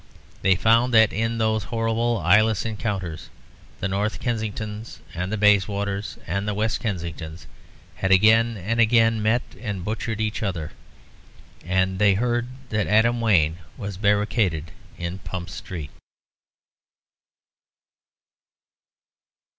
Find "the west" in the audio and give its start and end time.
6.47-6.79